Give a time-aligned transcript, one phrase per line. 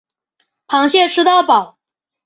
[0.67, 1.77] 螃蟹吃到饱